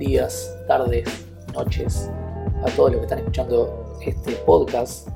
días, 0.00 0.56
tardes, 0.66 1.06
noches 1.52 2.08
a 2.64 2.74
todos 2.74 2.90
los 2.90 3.00
que 3.00 3.04
están 3.04 3.18
escuchando 3.18 3.98
este 4.00 4.32
podcast. 4.32 5.06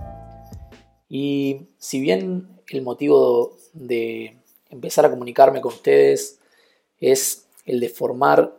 Y 1.08 1.68
si 1.78 2.00
bien 2.00 2.60
el 2.68 2.82
motivo 2.82 3.56
de 3.72 4.36
empezar 4.68 5.06
a 5.06 5.10
comunicarme 5.10 5.62
con 5.62 5.72
ustedes 5.72 6.38
es 7.00 7.46
el 7.64 7.80
de 7.80 7.88
formar 7.88 8.54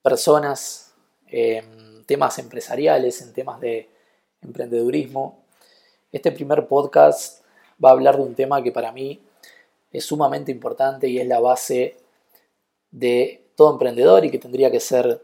personas 0.00 0.94
en 1.26 2.04
temas 2.06 2.38
empresariales, 2.38 3.20
en 3.20 3.32
temas 3.32 3.60
de 3.60 3.88
emprendedurismo, 4.42 5.42
este 6.12 6.30
primer 6.30 6.68
podcast 6.68 7.42
va 7.84 7.88
a 7.88 7.92
hablar 7.94 8.16
de 8.16 8.22
un 8.22 8.36
tema 8.36 8.62
que 8.62 8.70
para 8.70 8.92
mí 8.92 9.20
es 9.90 10.04
sumamente 10.04 10.52
importante 10.52 11.08
y 11.08 11.18
es 11.18 11.26
la 11.26 11.40
base 11.40 11.96
de 12.92 13.42
todo 13.56 13.72
emprendedor 13.72 14.24
y 14.24 14.30
que 14.30 14.38
tendría 14.38 14.70
que 14.70 14.78
ser 14.78 15.20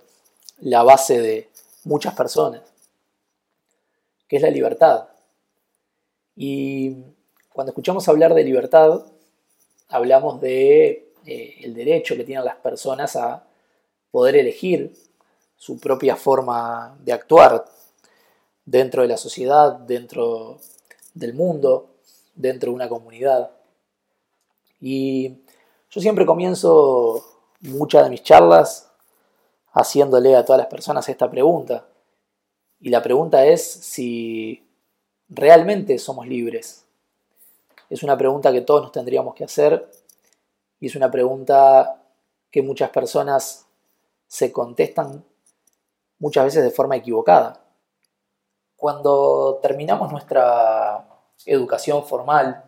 la 0.61 0.83
base 0.83 1.21
de 1.21 1.49
muchas 1.85 2.15
personas, 2.15 2.63
que 4.27 4.37
es 4.37 4.43
la 4.43 4.51
libertad. 4.51 5.09
Y 6.37 6.97
cuando 7.53 7.71
escuchamos 7.71 8.09
hablar 8.09 8.35
de 8.35 8.45
libertad, 8.45 9.03
hablamos 9.89 10.41
de 10.41 11.13
eh, 11.27 11.57
el 11.63 11.75
derecho 11.75 12.17
que 12.17 12.25
tienen 12.25 12.45
las 12.45 12.57
personas 12.57 13.17
a 13.17 13.45
poder 14.11 14.37
elegir 14.37 14.95
su 15.57 15.79
propia 15.79 16.17
forma 16.17 16.97
de 17.01 17.13
actuar 17.13 17.65
dentro 18.65 19.03
de 19.03 19.09
la 19.09 19.17
sociedad, 19.17 19.73
dentro 19.73 20.61
del 21.15 21.35
mundo, 21.35 21.97
dentro 22.35 22.71
de 22.71 22.77
una 22.77 22.89
comunidad. 22.89 23.51
Y 24.81 25.39
yo 25.91 26.01
siempre 26.01 26.27
comienzo 26.27 27.25
muchas 27.61 28.05
de 28.05 28.11
mis 28.11 28.23
charlas 28.23 28.88
haciéndole 29.79 30.35
a 30.35 30.45
todas 30.45 30.59
las 30.59 30.67
personas 30.67 31.09
esta 31.09 31.31
pregunta. 31.31 31.87
Y 32.81 32.91
la 32.91 33.03
pregunta 33.03 33.47
es 33.47 33.63
si 33.65 34.69
realmente 35.29 35.99
somos 35.99 36.27
libres. 36.27 36.85
Es 37.89 38.03
una 38.03 38.19
pregunta 38.19 38.53
que 38.53 38.61
todos 38.61 38.83
nos 38.83 38.93
tendríamos 38.93 39.35
que 39.35 39.45
hacer 39.45 39.91
y 40.81 40.87
es 40.87 40.97
una 40.97 41.11
pregunta 41.11 42.03
que 42.51 42.63
muchas 42.63 42.91
personas 42.91 43.67
se 44.27 44.53
contestan 44.53 45.25
muchas 46.19 46.45
veces 46.45 46.65
de 46.65 46.71
forma 46.71 46.97
equivocada. 46.97 47.65
Cuando 48.77 49.59
terminamos 49.63 50.11
nuestra 50.11 51.07
educación 51.47 52.05
formal, 52.05 52.65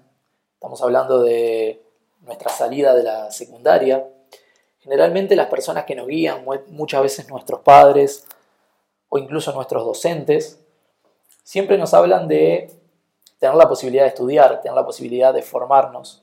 estamos 0.54 0.80
hablando 0.82 1.22
de 1.22 1.82
nuestra 2.20 2.50
salida 2.50 2.94
de 2.94 3.02
la 3.02 3.30
secundaria, 3.30 4.08
Generalmente 4.80 5.36
las 5.36 5.48
personas 5.48 5.84
que 5.84 5.94
nos 5.94 6.06
guían, 6.06 6.44
muchas 6.68 7.02
veces 7.02 7.28
nuestros 7.28 7.60
padres 7.60 8.26
o 9.10 9.18
incluso 9.18 9.52
nuestros 9.52 9.84
docentes, 9.84 10.58
siempre 11.42 11.76
nos 11.76 11.92
hablan 11.92 12.28
de 12.28 12.72
tener 13.38 13.56
la 13.56 13.68
posibilidad 13.68 14.04
de 14.04 14.08
estudiar, 14.08 14.62
tener 14.62 14.74
la 14.74 14.86
posibilidad 14.86 15.34
de 15.34 15.42
formarnos. 15.42 16.22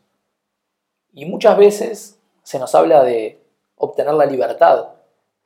Y 1.13 1.25
muchas 1.25 1.55
veces 1.57 2.19
se 2.41 2.57
nos 2.57 2.73
habla 2.73 3.03
de 3.03 3.43
obtener 3.75 4.15
la 4.15 4.25
libertad 4.25 4.89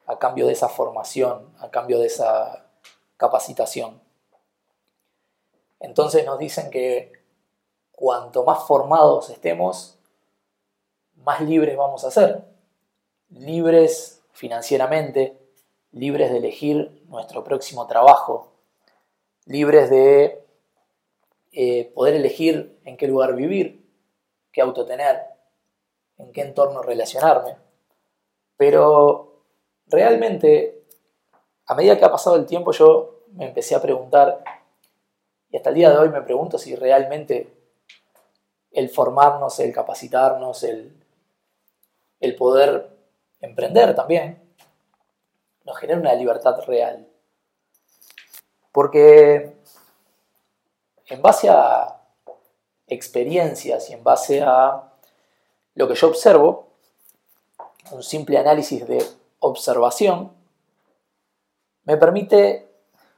a 0.06 0.18
cambio 0.18 0.48
de 0.48 0.54
esa 0.54 0.70
formación, 0.70 1.54
a 1.60 1.70
cambio 1.70 2.00
de 2.00 2.08
esa 2.08 2.66
capacitación. 3.18 4.02
Entonces 5.82 6.26
nos 6.26 6.40
dicen 6.40 6.70
que 6.70 7.12
cuanto 7.92 8.44
más 8.46 8.64
formados 8.64 9.30
estemos, 9.30 9.98
más 11.16 11.42
libres 11.42 11.76
vamos 11.76 12.06
a 12.06 12.12
ser 12.12 12.51
libres 13.32 14.22
financieramente, 14.32 15.38
libres 15.92 16.32
de 16.32 16.38
elegir 16.38 17.04
nuestro 17.08 17.44
próximo 17.44 17.88
trabajo, 17.88 18.52
libres 19.46 19.90
de 19.90 20.46
eh, 21.52 21.92
poder 21.94 22.16
elegir 22.16 22.80
en 22.86 22.98
qué 22.98 23.08
lugar 23.08 23.36
vivir, 23.36 23.86
qué 24.52 24.62
auto 24.62 24.86
tener, 24.86 25.22
en 26.18 26.32
qué 26.32 26.42
entorno 26.42 26.82
relacionarme. 26.82 27.58
Pero 28.58 29.44
realmente, 29.88 30.86
a 31.66 31.76
medida 31.76 31.98
que 31.98 32.06
ha 32.06 32.12
pasado 32.12 32.36
el 32.36 32.46
tiempo, 32.46 32.72
yo 32.72 33.26
me 33.34 33.48
empecé 33.48 33.76
a 33.76 33.82
preguntar, 33.82 34.44
y 35.50 35.58
hasta 35.58 35.70
el 35.70 35.76
día 35.76 35.90
de 35.90 35.98
hoy 35.98 36.10
me 36.10 36.22
pregunto 36.22 36.58
si 36.58 36.76
realmente 36.76 37.54
el 38.72 38.90
formarnos, 38.90 39.60
el 39.60 39.74
capacitarnos, 39.74 40.64
el, 40.64 41.04
el 42.22 42.36
poder 42.36 42.91
emprender 43.42 43.96
también, 43.96 44.42
nos 45.66 45.78
genera 45.78 46.00
una 46.00 46.14
libertad 46.14 46.60
real. 46.66 47.08
Porque 48.72 49.58
en 51.08 51.22
base 51.22 51.50
a 51.50 52.02
experiencias 52.88 53.90
y 53.90 53.94
en 53.94 54.04
base 54.04 54.42
a 54.42 54.94
lo 55.76 55.88
que 55.88 55.96
yo 55.96 56.08
observo, 56.08 56.68
un 57.92 58.04
simple 58.04 58.38
análisis 58.38 58.88
de 58.88 59.06
observación, 59.40 60.32
me 61.84 61.98
permite 61.98 62.70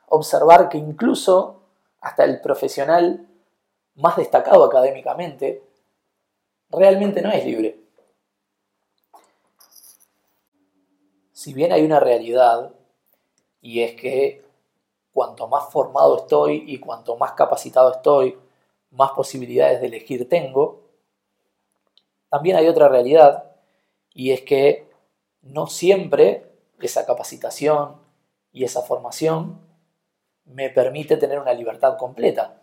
observar 0.08 0.70
que 0.70 0.78
incluso 0.78 1.62
hasta 2.02 2.24
el 2.24 2.42
profesional 2.42 3.28
más 3.96 4.18
destacado 4.18 4.64
académicamente 4.64 5.64
realmente 6.70 7.22
no 7.22 7.32
es 7.32 7.46
libre. 7.46 7.83
Si 11.44 11.54
bien 11.54 11.74
hay 11.74 11.84
una 11.84 12.00
realidad, 12.00 12.72
y 13.60 13.82
es 13.82 14.00
que 14.00 14.46
cuanto 15.12 15.50
más 15.50 15.70
formado 15.74 16.20
estoy 16.20 16.64
y 16.66 16.80
cuanto 16.80 17.18
más 17.18 17.34
capacitado 17.34 17.92
estoy, 17.92 18.40
más 18.92 19.12
posibilidades 19.12 19.82
de 19.82 19.88
elegir 19.88 20.30
tengo, 20.30 20.84
también 22.30 22.56
hay 22.56 22.70
otra 22.70 22.88
realidad, 22.88 23.52
y 24.14 24.32
es 24.32 24.44
que 24.44 24.90
no 25.42 25.68
siempre 25.68 26.50
esa 26.80 27.06
capacitación 27.06 27.98
y 28.54 28.64
esa 28.64 28.82
formación 28.82 29.60
me 30.46 30.70
permite 30.70 31.18
tener 31.18 31.42
una 31.42 31.52
libertad 31.52 31.98
completa. 31.98 32.62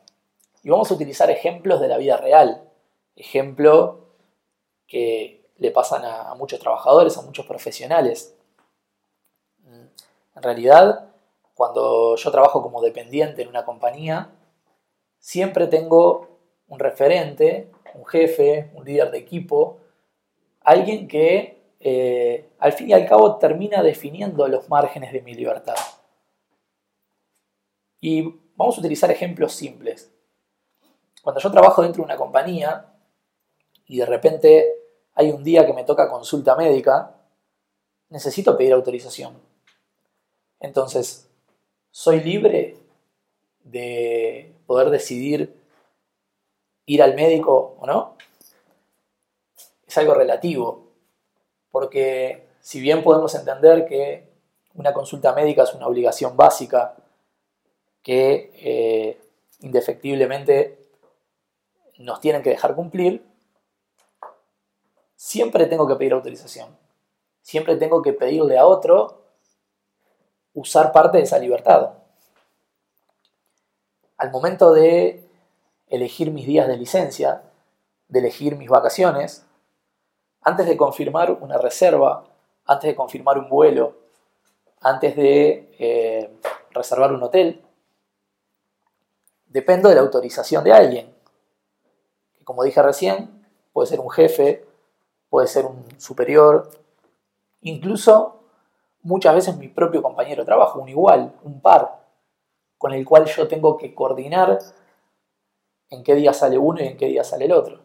Y 0.62 0.70
vamos 0.70 0.90
a 0.90 0.94
utilizar 0.94 1.30
ejemplos 1.30 1.82
de 1.82 1.88
la 1.88 1.98
vida 1.98 2.16
real, 2.16 2.66
ejemplos 3.14 3.96
que 4.86 5.50
le 5.58 5.70
pasan 5.70 6.02
a, 6.06 6.34
muchos 6.34 6.60
trabajadores, 6.60 7.18
a 7.18 7.22
muchos 7.22 7.44
profesionales. 7.44 8.39
En 10.34 10.42
realidad, 10.42 11.10
cuando 11.54 12.16
yo 12.16 12.30
trabajo 12.30 12.62
como 12.62 12.80
dependiente 12.80 13.42
en 13.42 13.48
una 13.48 13.64
compañía, 13.64 14.30
siempre 15.18 15.66
tengo 15.66 16.28
un 16.68 16.78
referente, 16.78 17.70
un 17.94 18.06
jefe, 18.06 18.70
un 18.74 18.84
líder 18.84 19.10
de 19.10 19.18
equipo, 19.18 19.78
alguien 20.62 21.08
que 21.08 21.74
eh, 21.80 22.50
al 22.58 22.72
fin 22.72 22.90
y 22.90 22.92
al 22.92 23.06
cabo 23.06 23.36
termina 23.36 23.82
definiendo 23.82 24.46
los 24.48 24.68
márgenes 24.68 25.12
de 25.12 25.22
mi 25.22 25.34
libertad. 25.34 25.76
Y 28.00 28.22
vamos 28.56 28.76
a 28.76 28.80
utilizar 28.80 29.10
ejemplos 29.10 29.52
simples. 29.52 30.12
Cuando 31.22 31.40
yo 31.40 31.50
trabajo 31.50 31.82
dentro 31.82 32.02
de 32.02 32.06
una 32.06 32.16
compañía 32.16 32.86
y 33.86 33.98
de 33.98 34.06
repente 34.06 34.74
hay 35.14 35.30
un 35.30 35.44
día 35.44 35.66
que 35.66 35.74
me 35.74 35.84
toca 35.84 36.08
consulta 36.08 36.56
médica, 36.56 37.16
necesito 38.08 38.56
pedir 38.56 38.72
autorización. 38.72 39.49
Entonces, 40.60 41.28
¿soy 41.90 42.20
libre 42.20 42.76
de 43.64 44.54
poder 44.66 44.90
decidir 44.90 45.58
ir 46.86 47.02
al 47.02 47.14
médico 47.14 47.76
o 47.80 47.86
no? 47.86 48.16
Es 49.86 49.98
algo 49.98 50.14
relativo, 50.14 50.86
porque 51.70 52.46
si 52.60 52.80
bien 52.80 53.02
podemos 53.02 53.34
entender 53.34 53.86
que 53.86 54.28
una 54.74 54.92
consulta 54.92 55.32
médica 55.32 55.64
es 55.64 55.74
una 55.74 55.86
obligación 55.86 56.36
básica 56.36 56.94
que 58.02 58.52
eh, 58.54 59.20
indefectiblemente 59.60 60.78
nos 61.98 62.20
tienen 62.20 62.42
que 62.42 62.50
dejar 62.50 62.74
cumplir, 62.74 63.24
siempre 65.16 65.66
tengo 65.66 65.86
que 65.86 65.96
pedir 65.96 66.12
autorización. 66.12 66.76
Siempre 67.42 67.76
tengo 67.76 68.00
que 68.02 68.12
pedirle 68.12 68.58
a 68.58 68.66
otro 68.66 69.19
usar 70.54 70.92
parte 70.92 71.18
de 71.18 71.24
esa 71.24 71.38
libertad. 71.38 71.90
Al 74.16 74.30
momento 74.30 74.72
de 74.72 75.24
elegir 75.88 76.30
mis 76.30 76.46
días 76.46 76.68
de 76.68 76.76
licencia, 76.76 77.42
de 78.08 78.18
elegir 78.18 78.56
mis 78.56 78.68
vacaciones, 78.68 79.46
antes 80.42 80.66
de 80.66 80.76
confirmar 80.76 81.32
una 81.32 81.58
reserva, 81.58 82.24
antes 82.66 82.88
de 82.88 82.96
confirmar 82.96 83.38
un 83.38 83.48
vuelo, 83.48 83.96
antes 84.80 85.16
de 85.16 85.74
eh, 85.78 86.30
reservar 86.70 87.12
un 87.12 87.22
hotel, 87.22 87.62
dependo 89.46 89.88
de 89.88 89.96
la 89.96 90.00
autorización 90.00 90.64
de 90.64 90.72
alguien, 90.72 91.14
como 92.44 92.64
dije 92.64 92.82
recién, 92.82 93.46
puede 93.72 93.88
ser 93.88 94.00
un 94.00 94.10
jefe, 94.10 94.64
puede 95.28 95.46
ser 95.46 95.66
un 95.66 95.84
superior, 96.00 96.70
incluso 97.60 98.39
muchas 99.02 99.34
veces 99.34 99.56
mi 99.56 99.68
propio 99.68 100.02
compañero 100.02 100.42
de 100.42 100.46
trabajo, 100.46 100.80
un 100.80 100.88
igual, 100.88 101.34
un 101.42 101.60
par, 101.60 102.00
con 102.78 102.92
el 102.92 103.04
cual 103.04 103.26
yo 103.26 103.48
tengo 103.48 103.76
que 103.76 103.94
coordinar 103.94 104.58
en 105.90 106.02
qué 106.02 106.14
día 106.14 106.32
sale 106.32 106.58
uno 106.58 106.80
y 106.80 106.86
en 106.86 106.96
qué 106.96 107.06
día 107.06 107.24
sale 107.24 107.46
el 107.46 107.52
otro. 107.52 107.80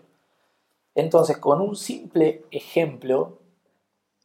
Entonces, 0.94 1.38
con 1.38 1.60
un 1.60 1.76
simple 1.76 2.46
ejemplo 2.52 3.40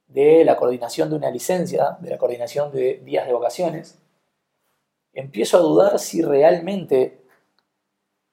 de 0.06 0.44
la 0.44 0.56
coordinación 0.56 1.10
de 1.10 1.16
una 1.16 1.30
licencia, 1.30 1.96
de 2.00 2.10
la 2.10 2.18
coordinación 2.18 2.72
de 2.72 2.98
días 2.98 3.26
de 3.26 3.32
vacaciones, 3.32 3.98
empiezo 5.12 5.56
a 5.56 5.60
dudar 5.60 5.98
si 5.98 6.22
realmente 6.22 7.24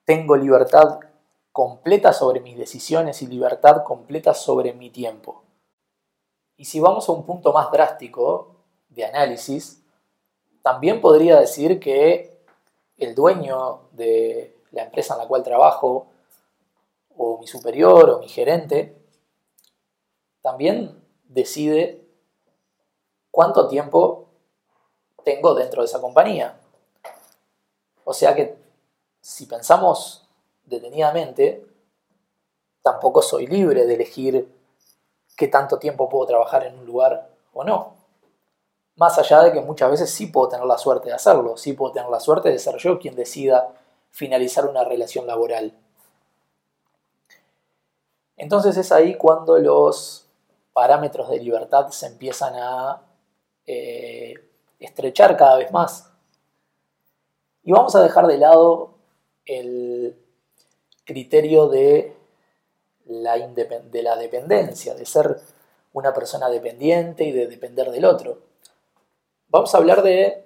tengo 0.06 0.36
libertad 0.36 1.00
completa 1.52 2.14
sobre 2.14 2.40
mis 2.40 2.58
decisiones 2.58 3.22
y 3.22 3.28
libertad 3.28 3.84
completa 3.84 4.34
sobre 4.34 4.74
mi 4.74 4.90
tiempo. 4.90 5.47
Y 6.58 6.66
si 6.66 6.80
vamos 6.80 7.08
a 7.08 7.12
un 7.12 7.24
punto 7.24 7.54
más 7.54 7.72
drástico 7.72 8.56
de 8.90 9.06
análisis, 9.06 9.84
también 10.64 11.00
podría 11.00 11.40
decir 11.40 11.80
que 11.80 12.42
el 12.98 13.14
dueño 13.14 13.82
de 13.92 14.60
la 14.72 14.84
empresa 14.84 15.14
en 15.14 15.22
la 15.22 15.28
cual 15.28 15.44
trabajo, 15.44 16.08
o 17.16 17.38
mi 17.38 17.48
superior, 17.48 18.10
o 18.10 18.20
mi 18.20 18.28
gerente, 18.28 18.98
también 20.42 21.00
decide 21.26 22.04
cuánto 23.30 23.68
tiempo 23.68 24.26
tengo 25.24 25.54
dentro 25.54 25.84
de 25.84 25.86
esa 25.86 26.02
compañía. 26.02 26.60
O 28.04 28.14
sea 28.14 28.34
que 28.34 28.58
si 29.22 29.46
pensamos 29.46 30.28
detenidamente, 30.66 31.66
tampoco 32.82 33.22
soy 33.22 33.46
libre 33.46 33.86
de 33.86 33.94
elegir 33.94 34.57
qué 35.38 35.48
tanto 35.48 35.78
tiempo 35.78 36.10
puedo 36.10 36.26
trabajar 36.26 36.66
en 36.66 36.78
un 36.78 36.86
lugar 36.86 37.30
o 37.54 37.64
no. 37.64 37.94
Más 38.96 39.18
allá 39.20 39.44
de 39.44 39.54
que 39.54 39.62
muchas 39.62 39.92
veces 39.92 40.10
sí 40.10 40.26
puedo 40.26 40.50
tener 40.50 40.66
la 40.66 40.80
suerte 40.80 41.10
de 41.10 41.16
hacerlo, 41.16 41.56
sí 41.56 41.74
puedo 41.74 41.94
tener 41.94 42.10
la 42.10 42.20
suerte 42.20 42.50
de 42.50 42.58
ser 42.58 42.76
yo 42.78 43.00
quien 43.00 43.16
decida 43.16 43.72
finalizar 44.10 44.66
una 44.66 44.84
relación 44.84 45.28
laboral. 45.28 45.72
Entonces 48.36 48.76
es 48.78 48.92
ahí 48.92 49.16
cuando 49.16 49.60
los 49.60 50.28
parámetros 50.74 51.30
de 51.30 51.40
libertad 51.40 51.90
se 51.90 52.08
empiezan 52.08 52.56
a 52.56 53.04
eh, 53.68 54.34
estrechar 54.80 55.38
cada 55.38 55.58
vez 55.58 55.72
más. 55.72 56.12
Y 57.64 57.72
vamos 57.72 57.96
a 57.96 58.02
dejar 58.02 58.26
de 58.26 58.38
lado 58.40 58.96
el 59.46 60.18
criterio 61.06 61.68
de 61.68 62.17
la, 63.08 63.38
de 63.38 64.04
la 64.04 64.16
dependencia, 64.16 64.96
de 64.96 65.06
ser 65.06 65.40
una 65.94 66.14
persona 66.14 66.50
dependiente 66.50 67.24
y 67.24 67.32
de 67.32 67.48
depender 67.48 67.92
del 67.92 68.06
otro. 68.06 68.40
Vamos 69.50 69.74
a 69.74 69.78
hablar 69.78 70.04
de 70.04 70.46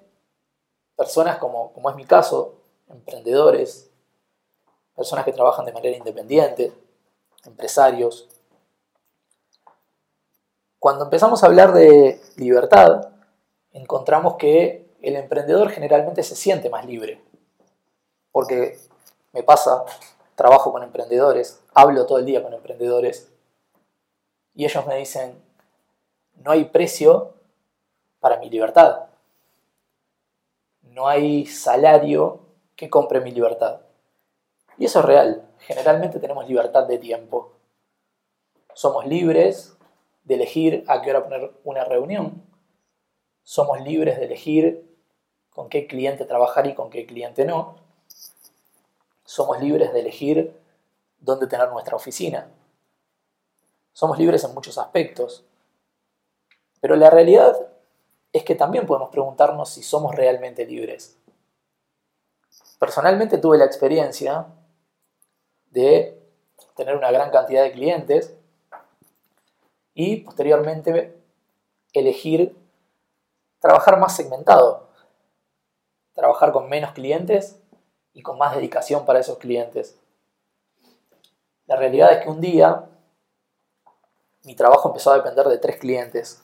personas 0.96 1.38
como, 1.38 1.72
como 1.72 1.90
es 1.90 1.96
mi 1.96 2.04
caso, 2.04 2.54
emprendedores, 2.88 3.90
personas 4.94 5.24
que 5.24 5.32
trabajan 5.32 5.64
de 5.66 5.72
manera 5.72 5.96
independiente, 5.96 6.72
empresarios. 7.44 8.28
Cuando 10.78 11.04
empezamos 11.04 11.42
a 11.42 11.46
hablar 11.46 11.72
de 11.72 12.20
libertad, 12.36 13.08
encontramos 13.72 14.36
que 14.36 14.90
el 15.00 15.16
emprendedor 15.16 15.70
generalmente 15.70 16.22
se 16.22 16.36
siente 16.36 16.70
más 16.70 16.86
libre, 16.86 17.20
porque 18.30 18.78
me 19.32 19.42
pasa, 19.42 19.84
trabajo 20.34 20.72
con 20.72 20.82
emprendedores, 20.82 21.62
hablo 21.74 22.06
todo 22.06 22.18
el 22.18 22.26
día 22.26 22.42
con 22.42 22.52
emprendedores, 22.54 23.32
y 24.54 24.64
ellos 24.64 24.86
me 24.86 24.96
dicen, 24.96 25.40
no 26.42 26.50
hay 26.50 26.66
precio 26.66 27.34
para 28.20 28.38
mi 28.38 28.50
libertad, 28.50 29.06
no 30.82 31.08
hay 31.08 31.46
salario 31.46 32.40
que 32.76 32.90
compre 32.90 33.20
mi 33.20 33.30
libertad. 33.30 33.80
Y 34.78 34.86
eso 34.86 35.00
es 35.00 35.04
real. 35.04 35.48
Generalmente 35.60 36.18
tenemos 36.18 36.48
libertad 36.48 36.86
de 36.86 36.98
tiempo. 36.98 37.52
Somos 38.74 39.06
libres 39.06 39.76
de 40.24 40.34
elegir 40.34 40.84
a 40.88 41.02
qué 41.02 41.10
hora 41.10 41.24
poner 41.24 41.52
una 41.64 41.84
reunión. 41.84 42.42
Somos 43.42 43.80
libres 43.80 44.18
de 44.18 44.24
elegir 44.24 44.92
con 45.50 45.68
qué 45.68 45.86
cliente 45.86 46.24
trabajar 46.24 46.66
y 46.66 46.74
con 46.74 46.90
qué 46.90 47.06
cliente 47.06 47.44
no. 47.44 47.76
Somos 49.24 49.60
libres 49.60 49.92
de 49.92 50.00
elegir 50.00 50.60
dónde 51.18 51.46
tener 51.46 51.68
nuestra 51.70 51.96
oficina. 51.96 52.48
Somos 53.92 54.18
libres 54.18 54.44
en 54.44 54.54
muchos 54.54 54.78
aspectos. 54.78 55.44
Pero 56.80 56.96
la 56.96 57.10
realidad 57.10 57.54
es 58.32 58.44
que 58.44 58.54
también 58.54 58.86
podemos 58.86 59.10
preguntarnos 59.10 59.70
si 59.70 59.82
somos 59.82 60.14
realmente 60.14 60.66
libres. 60.66 61.16
Personalmente 62.78 63.38
tuve 63.38 63.58
la 63.58 63.64
experiencia 63.64 64.46
de 65.70 66.20
tener 66.74 66.96
una 66.96 67.12
gran 67.12 67.30
cantidad 67.30 67.62
de 67.62 67.72
clientes 67.72 68.34
y 69.94 70.16
posteriormente 70.16 71.16
elegir 71.92 72.56
trabajar 73.60 74.00
más 74.00 74.16
segmentado, 74.16 74.88
trabajar 76.14 76.52
con 76.52 76.68
menos 76.68 76.92
clientes 76.92 77.61
y 78.14 78.22
con 78.22 78.38
más 78.38 78.54
dedicación 78.54 79.04
para 79.04 79.20
esos 79.20 79.38
clientes. 79.38 79.98
La 81.66 81.76
realidad 81.76 82.12
es 82.12 82.24
que 82.24 82.30
un 82.30 82.40
día 82.40 82.88
mi 84.44 84.54
trabajo 84.54 84.88
empezó 84.88 85.12
a 85.12 85.16
depender 85.16 85.46
de 85.46 85.58
tres 85.58 85.76
clientes 85.78 86.42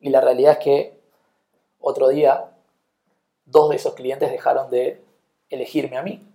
y 0.00 0.10
la 0.10 0.20
realidad 0.20 0.52
es 0.52 0.58
que 0.58 1.00
otro 1.80 2.08
día 2.08 2.50
dos 3.44 3.70
de 3.70 3.76
esos 3.76 3.94
clientes 3.94 4.30
dejaron 4.30 4.70
de 4.70 5.02
elegirme 5.48 5.96
a 5.96 6.02
mí. 6.02 6.26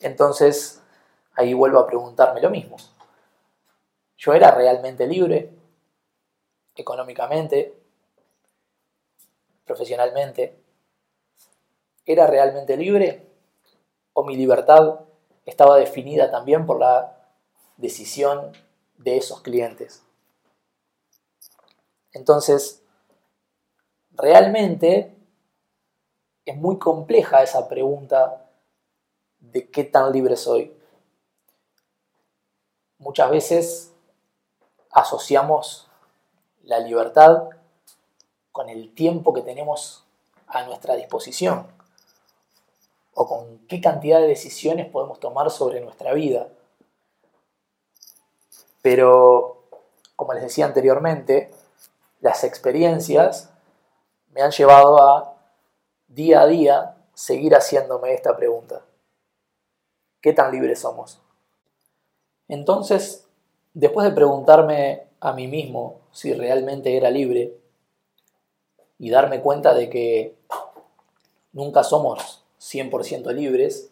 Entonces, 0.00 0.82
ahí 1.34 1.54
vuelvo 1.54 1.78
a 1.78 1.86
preguntarme 1.86 2.40
lo 2.40 2.50
mismo. 2.50 2.76
¿Yo 4.16 4.34
era 4.34 4.50
realmente 4.50 5.06
libre? 5.06 5.50
Económicamente, 6.74 7.74
profesionalmente. 9.64 10.61
¿Era 12.04 12.26
realmente 12.26 12.76
libre? 12.76 13.28
¿O 14.12 14.24
mi 14.24 14.36
libertad 14.36 15.00
estaba 15.46 15.76
definida 15.76 16.30
también 16.30 16.66
por 16.66 16.78
la 16.78 17.16
decisión 17.76 18.52
de 18.98 19.16
esos 19.16 19.40
clientes? 19.40 20.02
Entonces, 22.12 22.82
realmente 24.10 25.16
es 26.44 26.56
muy 26.56 26.78
compleja 26.78 27.42
esa 27.42 27.68
pregunta 27.68 28.50
de 29.38 29.70
qué 29.70 29.84
tan 29.84 30.12
libre 30.12 30.36
soy. 30.36 30.76
Muchas 32.98 33.30
veces 33.30 33.94
asociamos 34.90 35.88
la 36.62 36.80
libertad 36.80 37.48
con 38.50 38.68
el 38.68 38.92
tiempo 38.94 39.32
que 39.32 39.42
tenemos 39.42 40.04
a 40.46 40.64
nuestra 40.64 40.94
disposición 40.94 41.81
o 43.14 43.26
con 43.26 43.58
qué 43.68 43.80
cantidad 43.80 44.20
de 44.20 44.28
decisiones 44.28 44.88
podemos 44.88 45.20
tomar 45.20 45.50
sobre 45.50 45.80
nuestra 45.80 46.12
vida. 46.14 46.48
Pero, 48.80 49.64
como 50.16 50.34
les 50.34 50.42
decía 50.42 50.66
anteriormente, 50.66 51.50
las 52.20 52.44
experiencias 52.44 53.50
me 54.32 54.42
han 54.42 54.50
llevado 54.50 55.02
a 55.02 55.36
día 56.08 56.42
a 56.42 56.46
día 56.46 56.96
seguir 57.14 57.54
haciéndome 57.54 58.14
esta 58.14 58.36
pregunta. 58.36 58.82
¿Qué 60.20 60.32
tan 60.32 60.52
libres 60.52 60.80
somos? 60.80 61.20
Entonces, 62.48 63.26
después 63.74 64.06
de 64.06 64.14
preguntarme 64.14 65.06
a 65.20 65.32
mí 65.32 65.46
mismo 65.46 66.00
si 66.12 66.32
realmente 66.32 66.96
era 66.96 67.10
libre 67.10 67.56
y 68.98 69.10
darme 69.10 69.40
cuenta 69.40 69.74
de 69.74 69.88
que 69.88 70.36
nunca 71.52 71.82
somos 71.82 72.41
100% 72.62 73.32
libres, 73.34 73.90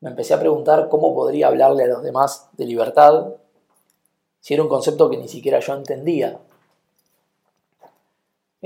me 0.00 0.10
empecé 0.10 0.34
a 0.34 0.40
preguntar 0.40 0.88
cómo 0.88 1.14
podría 1.14 1.46
hablarle 1.46 1.84
a 1.84 1.88
los 1.88 2.02
demás 2.02 2.48
de 2.52 2.66
libertad 2.66 3.28
si 4.40 4.54
era 4.54 4.62
un 4.62 4.68
concepto 4.68 5.08
que 5.08 5.16
ni 5.16 5.28
siquiera 5.28 5.60
yo 5.60 5.74
entendía 5.74 6.38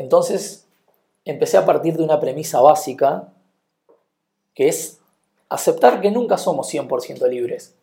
entonces 0.00 0.64
empecé 1.26 1.58
a 1.58 1.66
partir 1.66 1.96
de 1.96 2.02
una 2.02 2.20
premisa 2.20 2.60
básica 2.60 3.34
que 4.54 4.68
es 4.68 4.98
aceptar 5.50 6.00
que 6.00 6.10
nunca 6.10 6.38
somos 6.38 6.72
100% 6.72 7.28
libres. 7.28 7.74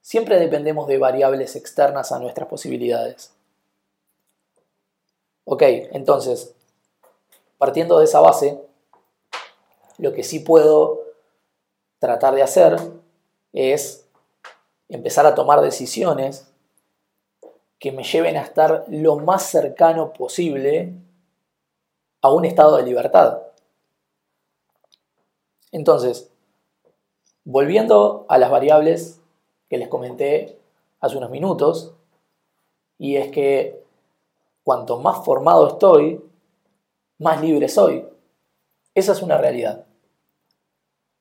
Siempre 0.00 0.40
dependemos 0.40 0.88
de 0.88 0.98
variables 0.98 1.54
externas 1.54 2.10
a 2.10 2.18
nuestras 2.18 2.48
posibilidades. 2.48 3.32
Ok, 5.44 5.62
entonces, 5.92 6.52
partiendo 7.58 7.98
de 7.98 8.06
esa 8.06 8.18
base, 8.18 8.60
lo 9.98 10.12
que 10.12 10.22
sí 10.22 10.40
puedo 10.40 11.02
tratar 11.98 12.34
de 12.34 12.42
hacer 12.42 12.76
es 13.52 14.08
empezar 14.88 15.26
a 15.26 15.34
tomar 15.34 15.60
decisiones 15.60 16.50
que 17.78 17.92
me 17.92 18.04
lleven 18.04 18.36
a 18.36 18.42
estar 18.42 18.84
lo 18.88 19.16
más 19.16 19.42
cercano 19.44 20.12
posible 20.12 20.94
a 22.22 22.32
un 22.32 22.44
estado 22.44 22.76
de 22.76 22.82
libertad. 22.84 23.42
Entonces, 25.70 26.30
volviendo 27.44 28.26
a 28.28 28.38
las 28.38 28.50
variables 28.50 29.20
que 29.68 29.78
les 29.78 29.88
comenté 29.88 30.58
hace 31.00 31.16
unos 31.16 31.30
minutos, 31.30 31.94
y 32.98 33.16
es 33.16 33.30
que 33.30 33.84
cuanto 34.64 34.98
más 34.98 35.24
formado 35.24 35.68
estoy, 35.68 36.24
más 37.18 37.40
libre 37.40 37.68
soy. 37.68 38.08
Esa 38.94 39.12
es 39.12 39.22
una 39.22 39.38
realidad. 39.38 39.87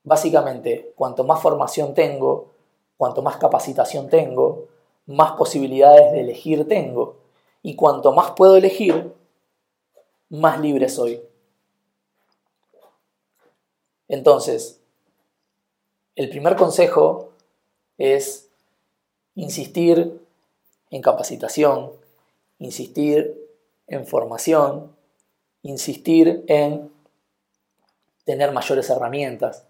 Básicamente, 0.08 0.94
cuanto 0.96 1.26
más 1.26 1.42
formación 1.42 1.94
tengo, 1.94 2.54
cuanto 2.96 3.22
más 3.22 3.36
capacitación 3.36 4.10
tengo, 4.10 4.70
más 5.06 5.34
posibilidades 5.34 6.14
de 6.14 6.22
elegir 6.22 6.66
tengo. 6.66 7.18
Y 7.62 7.76
cuanto 7.76 8.14
más 8.14 8.32
puedo 8.32 8.56
elegir, 8.56 9.14
más 10.30 10.62
libre 10.62 10.88
soy. 10.88 11.22
Entonces, 14.08 14.80
el 16.16 16.30
primer 16.30 16.56
consejo 16.56 17.34
es 17.98 18.48
insistir 19.36 20.26
en 20.90 21.02
capacitación, 21.02 21.92
insistir 22.60 23.46
en 23.88 24.08
formación, 24.08 24.96
insistir 25.64 26.46
en 26.48 26.94
tener 28.24 28.54
mayores 28.54 28.90
herramientas, 28.90 29.68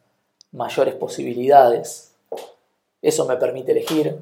mayores 0.52 0.96
posibilidades. 0.96 2.14
Eso 3.02 3.26
me 3.26 3.38
permite 3.38 3.72
elegir 3.72 4.20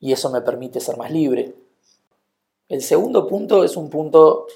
y 0.00 0.12
eso 0.12 0.30
me 0.30 0.40
permite 0.40 0.80
ser 0.80 0.96
más 0.96 1.10
libre. 1.10 1.54
El 2.68 2.82
segundo 2.82 3.26
punto 3.26 3.64
es 3.64 3.76
un 3.76 3.90
punto 3.90 4.46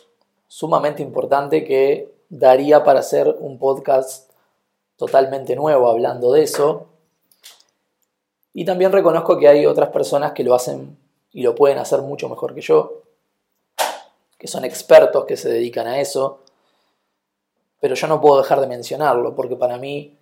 sumamente 0.48 1.02
importante 1.02 1.64
que 1.64 2.14
daría 2.28 2.82
para 2.84 3.00
hacer 3.00 3.36
un 3.40 3.58
podcast 3.58 4.30
totalmente 4.96 5.54
nuevo 5.54 5.88
hablando 5.88 6.32
de 6.32 6.42
eso. 6.42 6.86
Y 8.52 8.64
también 8.64 8.92
reconozco 8.92 9.38
que 9.38 9.48
hay 9.48 9.66
otras 9.66 9.90
personas 9.90 10.32
que 10.32 10.44
lo 10.44 10.54
hacen 10.54 10.96
y 11.32 11.42
lo 11.42 11.54
pueden 11.54 11.78
hacer 11.78 12.00
mucho 12.00 12.28
mejor 12.28 12.54
que 12.54 12.62
yo, 12.62 13.02
que 14.38 14.48
son 14.48 14.64
expertos 14.64 15.26
que 15.26 15.36
se 15.36 15.50
dedican 15.50 15.86
a 15.86 16.00
eso, 16.00 16.40
pero 17.80 17.94
yo 17.94 18.06
no 18.06 18.20
puedo 18.20 18.38
dejar 18.38 18.60
de 18.60 18.66
mencionarlo 18.66 19.34
porque 19.34 19.56
para 19.56 19.76
mí 19.76 20.16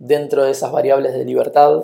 dentro 0.00 0.44
de 0.44 0.50
esas 0.50 0.72
variables 0.72 1.12
de 1.12 1.24
libertad 1.24 1.82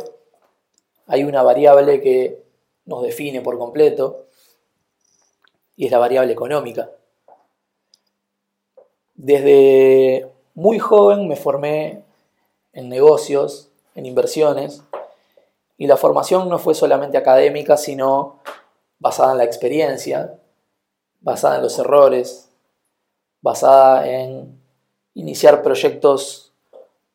hay 1.07 1.23
una 1.23 1.43
variable 1.43 2.01
que 2.01 2.43
nos 2.87 3.03
define 3.03 3.43
por 3.43 3.59
completo 3.59 4.25
y 5.77 5.85
es 5.85 5.93
la 5.93 5.99
variable 5.99 6.33
económica. 6.33 6.91
Desde 9.15 10.29
muy 10.55 10.79
joven 10.79 11.29
me 11.29 11.37
formé 11.37 12.03
en 12.73 12.89
negocios, 12.89 13.69
en 13.95 14.07
inversiones, 14.07 14.83
y 15.79 15.87
la 15.87 15.99
formación 15.99 16.49
no 16.49 16.59
fue 16.59 16.75
solamente 16.75 17.19
académica, 17.19 17.77
sino 17.77 18.41
basada 18.99 19.33
en 19.33 19.39
la 19.39 19.45
experiencia, 19.45 20.39
basada 21.21 21.57
en 21.57 21.63
los 21.63 21.79
errores, 21.79 22.49
basada 23.43 24.09
en 24.09 24.59
iniciar 25.15 25.63
proyectos 25.63 26.46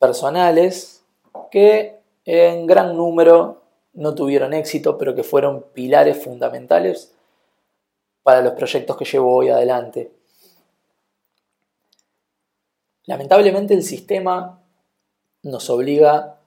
personales 0.01 1.03
que 1.51 2.00
en 2.25 2.65
gran 2.65 2.98
número 2.98 3.62
no 3.93 4.15
tuvieron 4.15 4.51
éxito, 4.51 4.98
pero 4.98 5.13
que 5.13 5.22
fueron 5.22 5.63
pilares 5.74 6.24
fundamentales 6.24 7.13
para 8.24 8.41
los 8.41 8.53
proyectos 8.53 8.98
que 8.98 9.05
llevo 9.05 9.36
hoy 9.36 9.50
adelante. 9.50 10.12
Lamentablemente 13.05 13.75
el 13.75 13.84
sistema 13.84 14.60
nos 15.43 15.70
obliga 15.70 16.39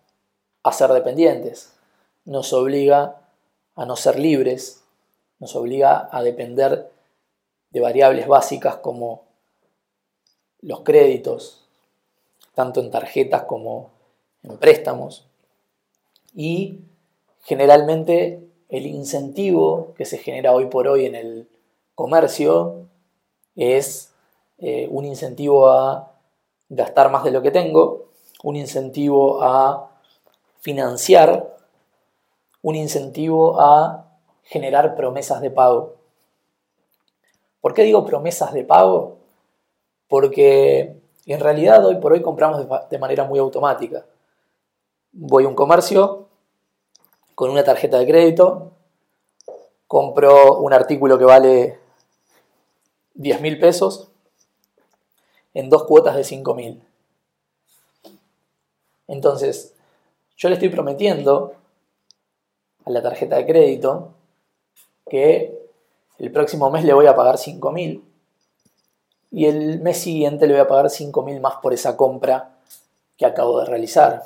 a 0.65 0.73
ser 0.73 0.91
dependientes, 0.91 1.75
nos 2.25 2.53
obliga 2.53 3.21
a 3.77 3.87
no 3.87 3.95
ser 3.95 4.19
libres, 4.19 4.83
nos 5.39 5.55
obliga 5.55 6.09
a 6.11 6.23
depender 6.25 6.91
de 7.71 7.81
variables 7.81 8.27
básicas 8.27 8.77
como 8.77 9.23
los 10.61 10.81
créditos, 10.81 11.64
tanto 12.55 12.81
en 12.81 12.91
tarjetas 12.91 13.45
como 13.45 13.91
en 14.43 14.57
préstamos. 14.59 15.27
Y 16.35 16.81
generalmente 17.43 18.41
el 18.69 18.87
incentivo 18.87 19.95
que 19.97 20.05
se 20.05 20.19
genera 20.19 20.53
hoy 20.53 20.67
por 20.67 20.89
hoy 20.89 21.07
en 21.07 21.15
el 21.15 21.49
comercio 21.95 22.87
es 23.57 24.13
eh, 24.59 24.89
un 24.91 25.05
incentivo 25.05 25.69
a 25.69 26.13
gastar 26.69 27.11
más 27.11 27.25
de 27.25 27.31
lo 27.31 27.43
que 27.43 27.51
tengo, 27.51 28.09
un 28.43 28.57
incentivo 28.57 29.43
a 29.43 29.91
financiar, 30.61 31.57
un 32.63 32.75
incentivo 32.75 33.61
a 33.61 34.09
generar 34.43 34.97
promesas 34.97 35.41
de 35.41 35.51
pago. 35.51 35.95
¿Por 37.61 37.75
qué 37.75 37.83
digo 37.83 38.05
promesas 38.05 38.53
de 38.53 38.65
pago? 38.65 39.19
Porque 40.09 41.01
en 41.33 41.41
realidad 41.41 41.85
hoy 41.85 41.97
por 41.97 42.13
hoy 42.13 42.23
compramos 42.23 42.67
de 42.91 42.99
manera 42.99 43.25
muy 43.25 43.39
automática. 43.39 44.05
Voy 45.13 45.45
a 45.45 45.49
un 45.49 45.55
comercio 45.55 46.29
con 47.35 47.51
una 47.51 47.65
tarjeta 47.65 47.99
de 47.99 48.07
crédito, 48.07 48.73
compro 49.87 50.59
un 50.59 50.73
artículo 50.73 51.19
que 51.19 51.25
vale 51.25 51.79
10 53.15 53.41
mil 53.41 53.59
pesos 53.59 54.11
en 55.55 55.71
dos 55.71 55.85
cuotas 55.85 56.17
de 56.17 56.25
5 56.25 56.55
mil. 56.55 56.83
Entonces, 59.07 59.75
yo 60.37 60.49
le 60.49 60.55
estoy 60.55 60.69
prometiendo 60.69 61.55
a 62.85 62.91
la 62.91 63.03
tarjeta 63.03 63.37
de 63.37 63.47
crédito 63.47 64.13
que 65.09 65.59
el 66.19 66.33
próximo 66.33 66.71
mes 66.71 66.85
le 66.85 66.95
voy 66.95 67.07
a 67.07 67.17
pagar 67.17 67.37
5.000 67.37 68.03
y 69.35 69.47
el 69.47 69.81
mes 69.81 69.99
siguiente 69.99 70.47
le 70.47 70.55
voy 70.55 70.63
a 70.63 70.69
pagar 70.69 70.87
5.000 70.87 71.41
más 71.41 71.57
por 71.57 71.73
esa 71.75 71.97
compra 71.97 72.57
que 73.17 73.27
acabo 73.27 73.59
de 73.61 73.67
realizar. 73.67 74.23